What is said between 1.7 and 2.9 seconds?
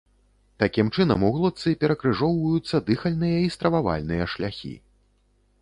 перакрыжоўваюцца